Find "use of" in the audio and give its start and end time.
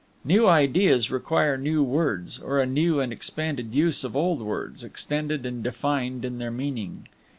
3.75-4.15